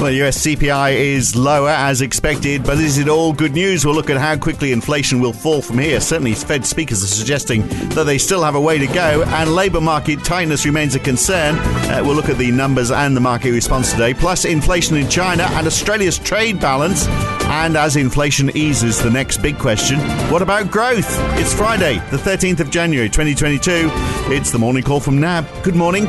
[0.00, 3.84] Well, US CPI is lower as expected, but is it all good news?
[3.84, 6.00] We'll look at how quickly inflation will fall from here.
[6.00, 9.82] Certainly, Fed speakers are suggesting that they still have a way to go, and labour
[9.82, 11.56] market tightness remains a concern.
[11.58, 15.42] Uh, we'll look at the numbers and the market response today, plus inflation in China
[15.50, 17.06] and Australia's trade balance.
[17.50, 19.98] And as inflation eases, the next big question
[20.30, 21.14] what about growth?
[21.38, 23.90] It's Friday, the 13th of January, 2022.
[24.32, 25.46] It's the morning call from NAB.
[25.62, 26.06] Good morning.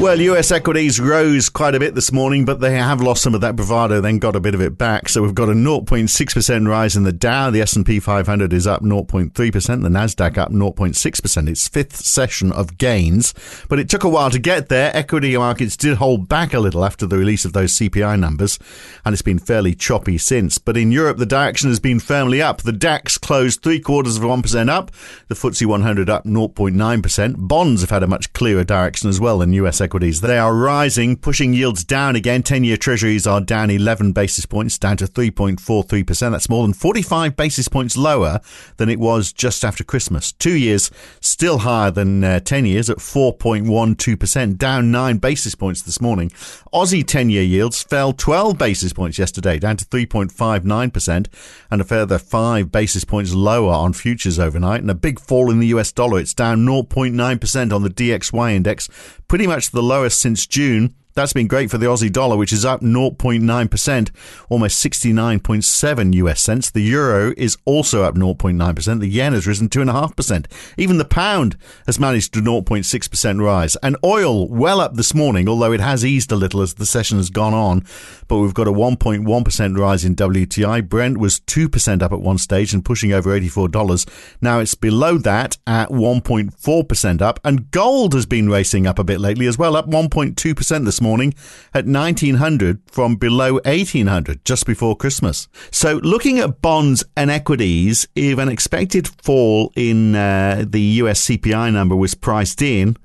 [0.00, 3.40] Well, US equities rose quite a bit this morning, but they have lost some of
[3.42, 5.08] that bravado, then got a bit of it back.
[5.08, 7.50] So we've got a 0.6% rise in the Dow.
[7.50, 9.32] The S&P 500 is up 0.3%.
[9.32, 11.48] The Nasdaq up 0.6%.
[11.48, 13.34] It's fifth session of gains,
[13.68, 14.94] but it took a while to get there.
[14.94, 18.58] Equity markets did hold back a little after the release of those CPI numbers,
[19.04, 20.58] and it's been fairly choppy since.
[20.58, 22.62] But in Europe, the direction has been firmly up.
[22.62, 24.90] The DAX closed three quarters of 1% up.
[25.28, 27.34] The FTSE 100 up 0.9%.
[27.38, 30.20] Bonds have had a much clearer direction as well than US equities.
[30.20, 32.42] They are rising, pushing yields down again.
[32.42, 36.32] 10 year treasuries are down 11 basis points, down to 3.43%.
[36.32, 38.40] That's more than 45 basis points lower
[38.78, 40.32] than it was just after Christmas.
[40.32, 40.90] Two years
[41.20, 46.30] still higher than uh, 10 years at 4.12%, down 9 basis points this morning.
[46.72, 51.26] Aussie 10 year yields fell 12 basis points yesterday, down to 3.59%,
[51.70, 55.60] and a further 5 basis points lower on futures overnight, and a big fall in
[55.60, 56.18] the US dollar.
[56.18, 58.88] It's down 0.9% on the DXY index,
[59.28, 60.94] pretty much the lowest since June.
[61.14, 64.10] That's been great for the Aussie dollar, which is up 0.9%,
[64.48, 66.70] almost 69.7 US cents.
[66.70, 69.00] The euro is also up 0.9%.
[69.00, 70.46] The yen has risen 2.5%.
[70.76, 71.56] Even the pound
[71.86, 73.76] has managed to 0.6% rise.
[73.76, 77.18] And oil well up this morning, although it has eased a little as the session
[77.18, 77.84] has gone on.
[78.26, 80.88] But we've got a 1.1% rise in WTI.
[80.88, 84.08] Brent was 2% up at one stage and pushing over $84.
[84.40, 87.38] Now it's below that at 1.4% up.
[87.44, 91.03] And gold has been racing up a bit lately as well, up 1.2% this morning
[91.74, 95.48] at 1900 from below 1800 just before Christmas.
[95.70, 101.72] So, looking at bonds and equities, if an expected fall in uh, the US CPI
[101.72, 102.96] number was priced in,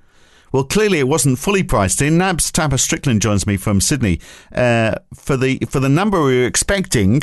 [0.51, 2.18] well, clearly it wasn't fully priced in.
[2.18, 4.19] Nabs Tapas Strickland joins me from Sydney.
[4.52, 7.22] Uh, for the for the number we were expecting,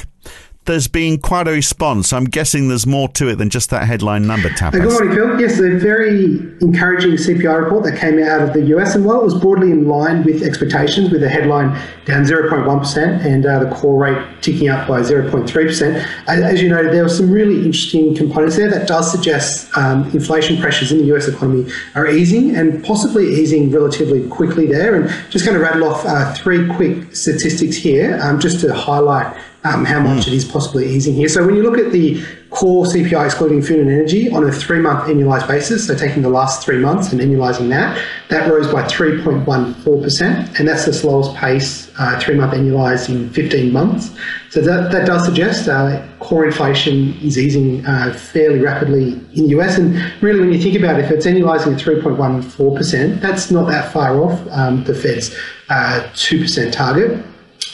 [0.66, 2.12] there's been quite a response.
[2.12, 4.72] I'm guessing there's more to it than just that headline number, Tapas.
[4.72, 5.40] Good morning, Phil.
[5.40, 9.24] Yes, a very encouraging CPI report that came out of the US, and while it
[9.24, 11.68] was broadly in line with expectations, with the headline
[12.04, 17.02] down 0.1% and uh, the core rate ticking up by 0.3%, as you noted, there
[17.02, 21.28] were some really interesting components there that does suggest um, inflation pressures in the US
[21.28, 24.94] economy are easing and possibly easing relatively quickly there.
[24.94, 29.36] And just going to rattle off uh, three quick statistics here um, just to highlight
[29.66, 30.28] um, how much mm.
[30.28, 31.28] it is possibly easing here.
[31.28, 34.78] So when you look at the core CPI excluding food and energy on a three
[34.78, 38.82] month annualized basis, so taking the last three months and annualizing that, that rose by
[38.82, 44.14] 3.14%, and that's the slowest pace uh, three month annualized in 15 months.
[44.50, 49.58] So that, that does suggest uh, core inflation is easing uh, fairly rapidly in the
[49.58, 49.76] US.
[49.78, 53.92] And really, when you think about it, if it's annualizing at 3.14%, that's not that
[53.92, 55.34] far off um, the Fed's
[55.68, 57.24] 2% uh, target.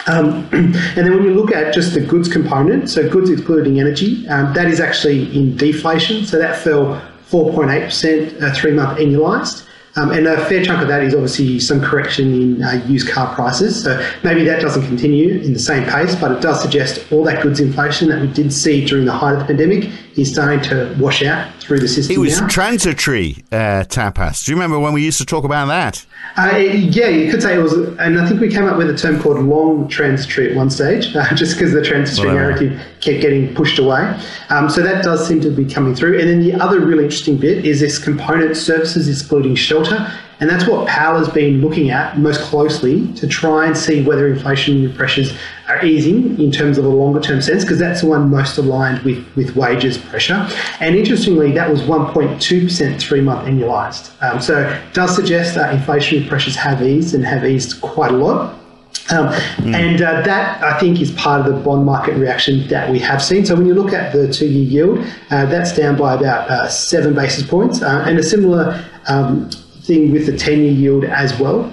[0.07, 4.27] Um, and then when you look at just the goods component, so goods excluding energy,
[4.29, 6.27] um, that is actually in deflation.
[6.27, 9.67] So that fell 4.8% uh, three month annualized.
[9.95, 13.35] Um, and a fair chunk of that is obviously some correction in uh, used car
[13.35, 13.83] prices.
[13.83, 17.43] So maybe that doesn't continue in the same pace, but it does suggest all that
[17.43, 20.97] goods inflation that we did see during the height of the pandemic is starting to
[20.99, 22.15] wash out through the system.
[22.15, 22.49] It was now.
[22.49, 24.45] transitory uh, Tapas.
[24.45, 26.05] Do you remember when we used to talk about that?
[26.37, 28.97] Uh, yeah, you could say it was, and I think we came up with a
[28.97, 33.21] term called long transitory at one stage, uh, just because the transitory well, narrative kept
[33.21, 34.19] getting pushed away.
[34.49, 36.19] Um, so that does seem to be coming through.
[36.21, 40.11] And then the other really interesting bit is this component services excluding shelter.
[40.41, 44.35] And that's what Powell has been looking at most closely to try and see whether
[44.35, 45.33] inflationary pressures
[45.73, 49.03] are easing in terms of a longer term sense, because that's the one most aligned
[49.03, 50.49] with, with wages pressure.
[50.81, 54.11] And interestingly, that was 1.2% three month annualized.
[54.23, 58.17] Um, so it does suggest that inflationary pressures have eased and have eased quite a
[58.17, 58.59] lot.
[59.11, 59.75] Um, mm.
[59.75, 63.23] And uh, that, I think, is part of the bond market reaction that we have
[63.23, 63.45] seen.
[63.45, 66.69] So when you look at the two year yield, uh, that's down by about uh,
[66.69, 67.83] seven basis points.
[67.83, 69.51] Uh, and a similar um,
[69.83, 71.71] thing with the 10 year yield as well.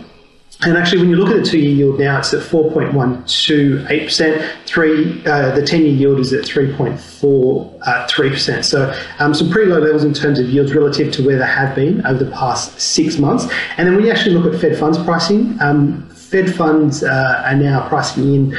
[0.61, 4.65] And actually, when you look at the two-year yield now, it's at 4.128%.
[4.65, 8.65] Three, uh, the 10-year yield is at 3.43%.
[8.65, 11.75] So um, some pretty low levels in terms of yields relative to where they have
[11.75, 13.45] been over the past six months.
[13.77, 17.55] And then when you actually look at Fed funds pricing, um, Fed funds uh, are
[17.55, 18.53] now pricing in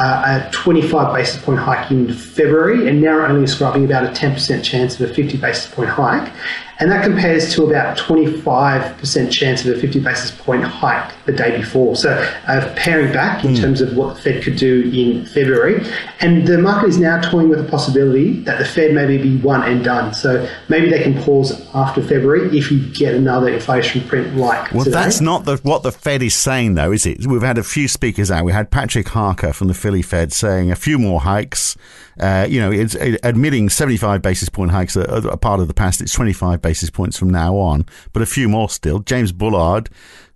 [0.00, 4.64] uh, a 25 basis point hike in February, and now only ascribing about a 10%
[4.64, 6.32] chance of a 50 basis point hike.
[6.78, 11.56] And that compares to about 25% chance of a 50 basis point hike the day
[11.56, 11.94] before.
[11.96, 12.10] So
[12.46, 13.60] uh, paring back in mm.
[13.60, 15.84] terms of what the Fed could do in February.
[16.20, 19.62] And the market is now toying with the possibility that the Fed maybe be one
[19.62, 20.14] and done.
[20.14, 24.84] So maybe they can pause after February if you get another inflation print like Well,
[24.84, 24.94] today.
[24.94, 27.26] that's not the, what the Fed is saying, though, is it?
[27.26, 28.44] We've had a few speakers out.
[28.44, 31.76] We had Patrick Harker from the Philly Fed saying a few more hikes.
[32.18, 36.00] Uh, you know, it's admitting 75 basis point hikes are, are part of the past.
[36.00, 39.00] It's 25 basis points from now on, but a few more still.
[39.00, 39.90] James Bullard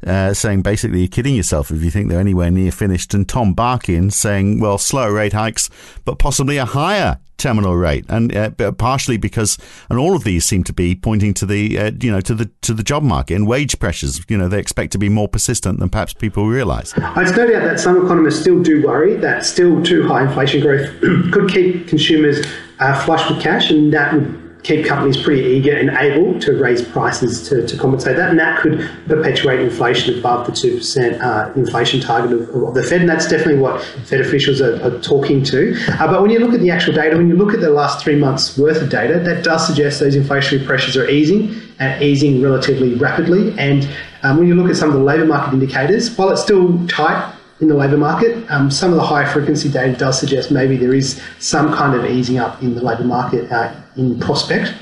[0.07, 3.15] uh, saying basically you're kidding yourself if you think they're anywhere near finished.
[3.15, 5.71] And Tom Barkin saying, well, slower rate hikes,
[6.05, 9.57] but possibly a higher terminal rate, and uh, partially because,
[9.89, 12.51] and all of these seem to be pointing to the, uh, you know, to the
[12.63, 14.21] to the job market and wage pressures.
[14.29, 16.93] You know, they expect to be more persistent than perhaps people realise.
[16.97, 20.91] It's no doubt that some economists still do worry that still too high inflation growth
[21.33, 22.45] could keep consumers
[22.81, 26.83] uh, flush with cash, and that would keep companies pretty eager and able to raise
[26.83, 28.31] prices to, to compensate that.
[28.31, 33.01] And that could perpetuate inflation above the 2% uh, inflation target of, of, the Fed.
[33.01, 35.77] And that's definitely what Fed officials are, are talking to.
[35.93, 38.03] Uh, but when you look at the actual data, when you look at the last
[38.03, 42.43] three months worth of data, that does suggest those inflationary pressures are easing and easing
[42.43, 43.57] relatively rapidly.
[43.59, 43.89] And
[44.23, 47.35] um, when you look at some of the labour market indicators, while it's still tight,
[47.61, 48.49] in the labour market.
[48.51, 52.09] Um, some of the high frequency data does suggest maybe there is some kind of
[52.09, 54.75] easing up in the labour market uh, in prospect.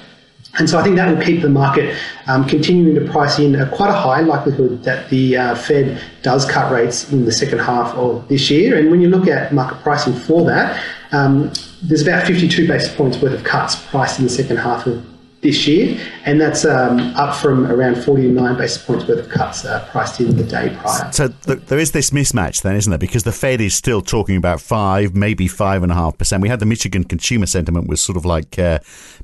[0.58, 3.68] And so I think that will keep the market um, continuing to price in a,
[3.68, 7.94] quite a high likelihood that the uh, Fed does cut rates in the second half
[7.94, 8.78] of this year.
[8.78, 10.82] And when you look at market pricing for that,
[11.12, 11.52] um,
[11.82, 15.04] there's about 52 basis points worth of cuts priced in the second half of
[15.42, 19.86] this year, and that's um, up from around 49 basis points worth of cuts uh,
[19.90, 21.12] priced in the day prior.
[21.12, 22.98] So th- there is this mismatch then, isn't there?
[22.98, 26.42] Because the Fed is still talking about five, maybe five and a half percent.
[26.42, 28.78] We had the Michigan consumer sentiment was sort of like uh,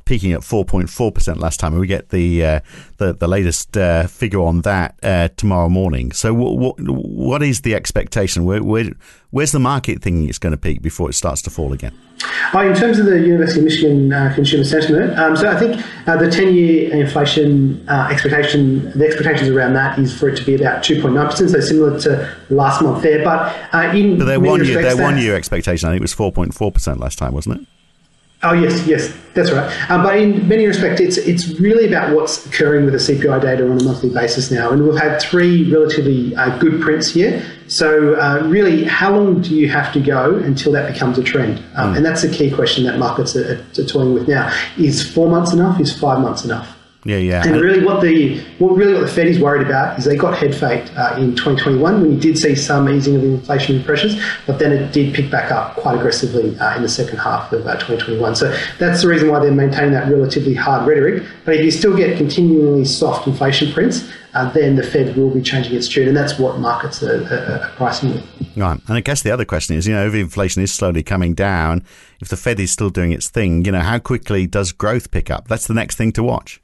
[0.05, 2.61] peaking at 4.4 percent last time, and we get the uh,
[2.99, 6.13] the, the, latest uh, figure on that uh, tomorrow morning.
[6.13, 8.45] So w- w- what is the expectation?
[8.45, 8.91] Where, where,
[9.31, 11.99] where's the market thinking it's going to peak before it starts to fall again?
[12.55, 15.83] Oh, in terms of the University of Michigan uh, consumer sentiment, um, so I think
[16.07, 20.45] uh, the 10 year inflation uh, expectation, the expectations around that is for it to
[20.45, 23.25] be about 2.9%, so similar to last month there.
[23.25, 26.15] But uh, in but their one year, their one year expectation, I think, it was
[26.15, 27.67] 4.4% last time, wasn't it?
[28.45, 29.71] Oh yes, yes, that's right.
[29.89, 33.65] Um, but in many respects, it's it's really about what's occurring with the CPI data
[33.65, 37.41] on a monthly basis now, and we've had three relatively uh, good prints here.
[37.69, 41.63] So uh, really, how long do you have to go until that becomes a trend?
[41.77, 41.99] Um, mm.
[41.99, 45.53] And that's the key question that markets are, are toying with now: is four months
[45.53, 45.81] enough?
[45.81, 46.72] Is five months enough?
[47.05, 47.43] Yeah, yeah.
[47.45, 50.37] And really, what the what really what the Fed is worried about is they got
[50.37, 54.23] head faked uh, in 2021 when you did see some easing of the inflationary pressures,
[54.47, 57.67] but then it did pick back up quite aggressively uh, in the second half of
[57.67, 58.37] uh, 2021.
[58.37, 61.25] So that's the reason why they're maintaining that relatively hard rhetoric.
[61.45, 65.43] But if you still get continually soft inflation prints, uh, then the Fed will be
[65.43, 68.57] changing its tune, and that's what markets are, are, are pricing with.
[68.57, 71.35] Right, and I guess the other question is, you know, if inflation is slowly coming
[71.35, 71.85] down,
[72.21, 75.31] if the Fed is still doing its thing, you know, how quickly does growth pick
[75.31, 75.49] up?
[75.49, 76.62] That's the next thing to watch.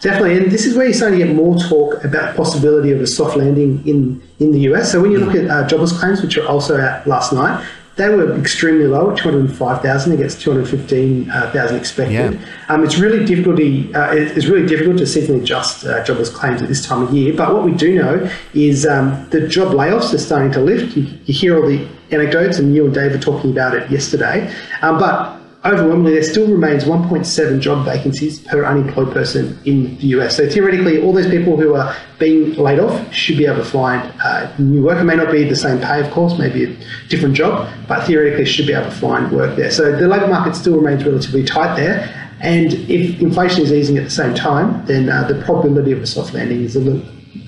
[0.00, 3.00] Definitely, and this is where you're starting to get more talk about the possibility of
[3.00, 4.92] a soft landing in, in the US.
[4.92, 7.66] So when you look at uh, jobless claims, which are also out last night,
[7.98, 12.12] they were extremely low at 205,000 against 215,000 expected.
[12.12, 12.46] Yeah.
[12.68, 13.56] Um, it's really difficult.
[13.56, 17.12] To, uh, it's really difficult to seasonally adjust uh, jobless claims at this time of
[17.12, 17.34] year.
[17.36, 20.96] But what we do know is um, the job layoffs are starting to lift.
[20.96, 24.54] You, you, hear all the anecdotes, and you and Dave were talking about it yesterday.
[24.80, 30.36] Um, but overwhelmingly, there still remains 1.7 job vacancies per unemployed person in the US.
[30.36, 34.12] So theoretically, all those people who are being laid off should be able to find
[34.22, 34.98] uh, new work.
[34.98, 38.44] It may not be the same pay, of course, maybe a different job, but theoretically
[38.44, 39.70] should be able to find work there.
[39.70, 42.14] So the labour market still remains relatively tight there.
[42.40, 46.06] And if inflation is easing at the same time, then uh, the probability of a
[46.06, 47.02] soft landing is a little,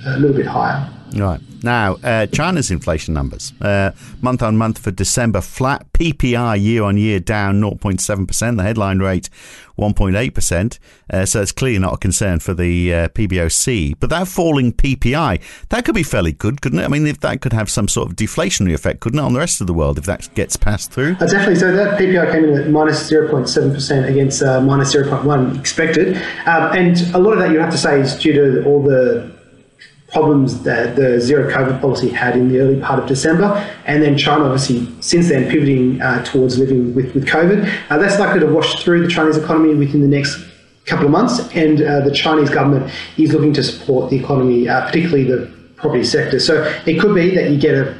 [0.04, 0.88] a little bit higher.
[1.14, 1.40] Right.
[1.62, 5.86] Now, uh, China's inflation numbers, uh, month on month for December, flat.
[6.00, 8.56] PPI year on year down 0.7%.
[8.56, 9.28] The headline rate
[9.78, 10.78] 1.8%.
[11.10, 13.96] Uh, so it's clearly not a concern for the uh, PBOC.
[14.00, 16.84] But that falling PPI, that could be fairly good, couldn't it?
[16.84, 19.38] I mean, if that could have some sort of deflationary effect, couldn't it, on the
[19.38, 21.16] rest of the world if that gets passed through?
[21.20, 21.56] Uh, definitely.
[21.56, 26.16] So that PPI came in at minus 0.7% against uh, minus 0.1 expected.
[26.46, 29.38] Um, and a lot of that you have to say is due to all the
[30.12, 33.46] problems that the zero COVID policy had in the early part of December,
[33.86, 37.70] and then China obviously since then pivoting uh, towards living with, with COVID.
[37.90, 40.44] Uh, that's likely to wash through the Chinese economy within the next
[40.86, 44.84] couple of months, and uh, the Chinese government is looking to support the economy, uh,
[44.86, 46.40] particularly the property sector.
[46.40, 47.96] So it could be that you get a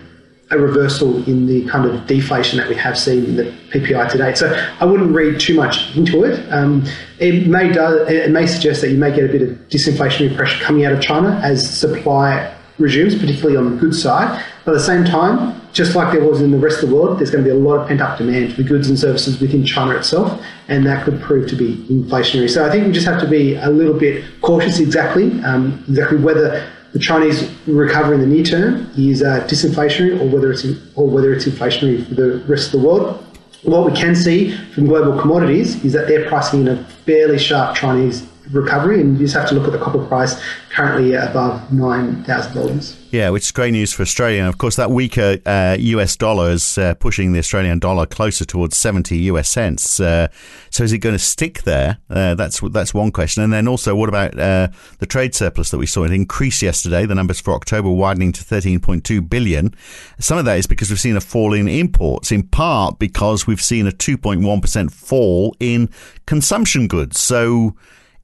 [0.50, 4.34] a reversal in the kind of deflation that we have seen in the PPI today.
[4.34, 6.40] So I wouldn't read too much into it.
[6.52, 6.84] Um,
[7.20, 10.62] it may do, it may suggest that you may get a bit of disinflationary pressure
[10.64, 14.44] coming out of China as supply resumes, particularly on the goods side.
[14.64, 17.20] But at the same time, just like there was in the rest of the world,
[17.20, 19.64] there's going to be a lot of pent up demand for goods and services within
[19.64, 22.50] China itself, and that could prove to be inflationary.
[22.50, 26.18] So I think we just have to be a little bit cautious exactly, um, exactly
[26.18, 30.80] whether the Chinese recovery in the near term is uh, disinflationary or whether it's in,
[30.96, 33.24] or whether it's inflationary for the rest of the world.
[33.62, 37.76] What we can see from global commodities is that they're pricing in a fairly sharp
[37.76, 40.40] Chinese recovery, and you just have to look at the copper price
[40.70, 42.96] currently above nine thousand dollars.
[43.10, 44.38] Yeah, which is great news for Australia.
[44.40, 48.44] And of course, that weaker uh, US dollar is uh, pushing the Australian dollar closer
[48.44, 49.98] towards 70 US cents.
[49.98, 50.28] Uh,
[50.70, 51.98] so is it going to stick there?
[52.08, 53.42] Uh, that's that's one question.
[53.42, 56.04] And then also, what about uh, the trade surplus that we saw?
[56.04, 57.04] It increased yesterday.
[57.04, 59.74] The numbers for October widening to 13.2 billion.
[60.20, 63.62] Some of that is because we've seen a fall in imports, in part because we've
[63.62, 65.90] seen a 2.1% fall in
[66.26, 67.18] consumption goods.
[67.18, 67.74] So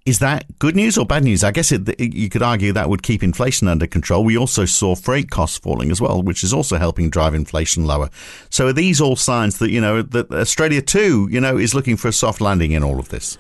[0.07, 1.43] is that good news or bad news?
[1.43, 4.25] I guess it, you could argue that would keep inflation under control.
[4.25, 8.09] We also saw freight costs falling as well, which is also helping drive inflation lower.
[8.49, 11.97] So are these all signs that, you know, that Australia too, you know, is looking
[11.97, 13.37] for a soft landing in all of this?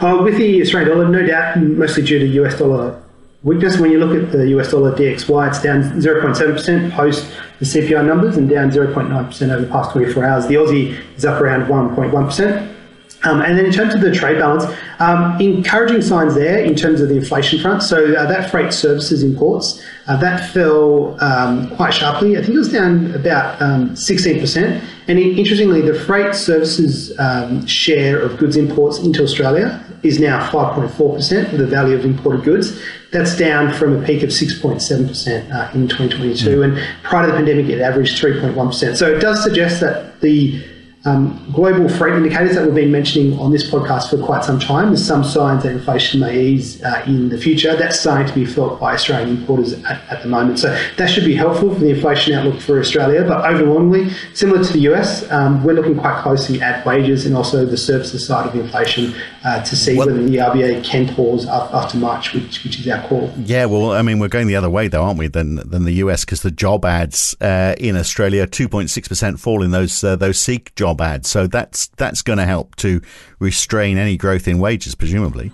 [0.00, 3.00] Uh, with the Australian dollar, no doubt, mostly due to US dollar
[3.42, 3.78] weakness.
[3.78, 8.38] When you look at the US dollar DXY, it's down 0.7% post the CPI numbers
[8.38, 10.46] and down 0.9% over the past 24 hours.
[10.46, 12.77] The Aussie is up around 1.1%.
[13.24, 14.64] Um, and then in terms of the trade balance,
[15.00, 17.82] um, encouraging signs there in terms of the inflation front.
[17.82, 22.36] So uh, that freight services imports uh, that fell um, quite sharply.
[22.36, 24.80] I think it was down about 16%.
[24.80, 30.48] Um, and interestingly, the freight services um, share of goods imports into Australia is now
[30.50, 32.80] 5.4% of the value of imported goods.
[33.10, 36.50] That's down from a peak of 6.7% uh, in 2022.
[36.50, 36.64] Mm.
[36.64, 38.96] And prior to the pandemic, it averaged 3.1%.
[38.96, 40.62] So it does suggest that the
[41.08, 44.88] um, global freight indicators that we've been mentioning on this podcast for quite some time.
[44.88, 47.76] There's some signs that inflation may ease uh, in the future.
[47.76, 50.58] That's starting to be felt by Australian importers at, at, the moment.
[50.58, 53.24] So that should be helpful for the inflation outlook for Australia.
[53.24, 57.64] But overwhelmingly, similar to the US, um, we're looking quite closely at wages and also
[57.64, 60.08] the services side of inflation uh, to see what?
[60.08, 63.32] whether the RBA can pause after March, which, which is our call.
[63.38, 65.94] Yeah, well, I mean, we're going the other way though, aren't we, than than the
[65.94, 66.24] US?
[66.24, 70.97] Because the job ads uh, in Australia, 2.6% fall in those uh, those Seek job
[70.98, 71.24] bad.
[71.24, 73.00] So that's that's going to help to
[73.38, 75.52] restrain any growth in wages, presumably.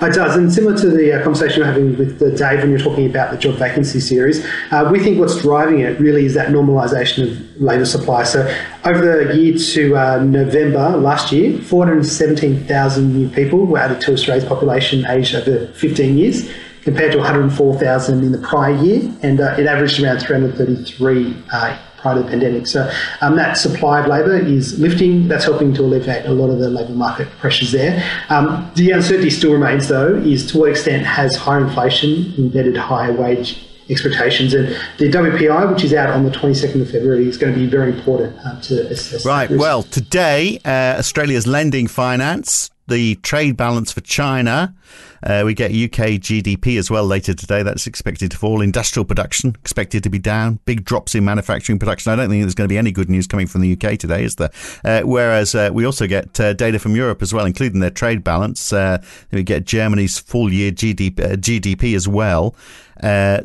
[0.00, 2.78] It does, and similar to the uh, conversation we're having with uh, Dave when you're
[2.78, 6.48] talking about the job vacancy series, uh, we think what's driving it really is that
[6.48, 8.24] normalisation of labour supply.
[8.24, 8.40] So
[8.84, 14.44] over the year to uh, November last year, 417,000 new people were added to Australia's
[14.44, 16.50] population aged over 15 years
[16.82, 22.16] compared to 104,000 in the prior year, and uh, it averaged around 333 uh, prior
[22.16, 22.66] to the pandemic.
[22.66, 22.90] So
[23.22, 25.26] um, that supply of labour is lifting.
[25.26, 28.04] That's helping to alleviate a lot of the labour market pressures there.
[28.28, 33.14] Um, the uncertainty still remains, though, is to what extent has higher inflation embedded higher
[33.14, 34.52] wage expectations.
[34.52, 37.66] And the WPI, which is out on the 22nd of February, is going to be
[37.66, 39.24] very important uh, to assess.
[39.24, 39.50] Right.
[39.50, 44.74] Well, today, uh, Australia's lending finance the trade balance for China.
[45.22, 47.62] Uh, we get UK GDP as well later today.
[47.62, 48.60] That's expected to fall.
[48.60, 50.58] Industrial production expected to be down.
[50.66, 52.12] Big drops in manufacturing production.
[52.12, 54.24] I don't think there's going to be any good news coming from the UK today,
[54.24, 54.50] is there?
[54.84, 58.22] Uh, whereas uh, we also get uh, data from Europe as well, including their trade
[58.22, 58.72] balance.
[58.72, 62.54] Uh, we get Germany's full year GDP, uh, GDP as well.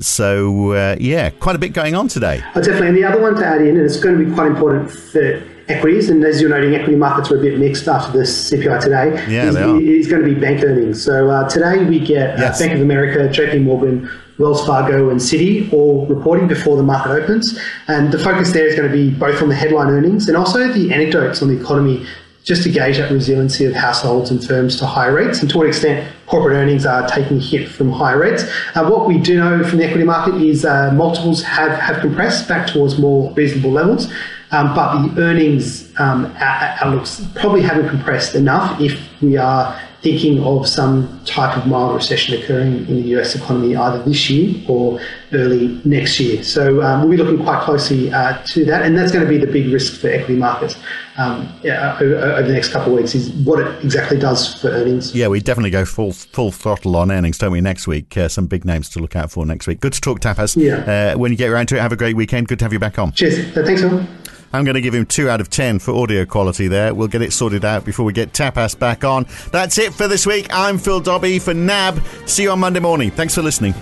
[0.02, 2.44] so, yeah, quite a bit going on today.
[2.56, 2.88] Oh, definitely.
[2.90, 5.59] And the other one to add in, and it's going to be quite important for
[5.70, 9.26] equities, and as you're noting, equity markets were a bit mixed after the CPI today.
[9.32, 9.80] Yeah, is, they are.
[9.80, 11.04] is going to be bank earnings.
[11.04, 12.60] So uh, today we get uh, yes.
[12.60, 14.10] Bank of America, JP Morgan,
[14.40, 17.60] Wells Fargo, and Citi all reporting before the market opens.
[17.88, 20.72] And the focus there is going to be both on the headline earnings and also
[20.72, 22.06] the anecdotes on the economy
[22.44, 25.68] just to gauge that resiliency of households and firms to higher rates and to what
[25.68, 28.44] extent corporate earnings are taking a hit from higher rates.
[28.76, 32.48] Uh, what we do know from the equity market is uh, multiples have, have compressed
[32.48, 34.12] back towards more reasonable levels.
[34.52, 40.66] Um, but the earnings um, outlooks probably haven't compressed enough if we are thinking of
[40.66, 45.00] some type of mild recession occurring in the US economy either this year or
[45.34, 46.42] early next year.
[46.42, 49.38] So um, we'll be looking quite closely uh, to that, and that's going to be
[49.38, 50.78] the big risk for equity markets
[51.18, 54.70] um, yeah, over, over, the next couple of weeks is what it exactly does for
[54.70, 55.14] earnings.
[55.14, 57.60] Yeah, we definitely go full full throttle on earnings, don't we?
[57.60, 59.82] Next week, uh, some big names to look out for next week.
[59.82, 60.56] Good to talk, Tapas.
[60.56, 61.14] Yeah.
[61.14, 62.48] Uh, when you get around to it, have a great weekend.
[62.48, 63.12] Good to have you back on.
[63.12, 63.54] Cheers.
[63.54, 64.08] Thanks, Phil.
[64.52, 66.94] I'm going to give him two out of ten for audio quality there.
[66.94, 69.26] We'll get it sorted out before we get Tapas back on.
[69.52, 70.48] That's it for this week.
[70.52, 72.02] I'm Phil Dobbie for NAB.
[72.26, 73.12] See you on Monday morning.
[73.12, 73.74] Thanks for listening.